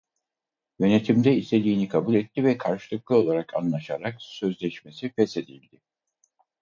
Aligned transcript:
Yönetimde 0.79 1.35
istediğini 1.35 1.87
kabul 1.87 2.15
etti 2.15 2.43
ve 2.43 2.57
karşılıklı 2.57 3.15
olarak 3.17 3.55
anlaşarak 3.55 4.15
sözleşmesi 4.19 5.09
feshedildi. 5.09 5.81